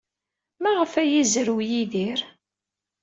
Maɣef 0.61 0.93
ay 1.01 1.11
izerrew 1.21 1.59
Yidir? 1.69 2.19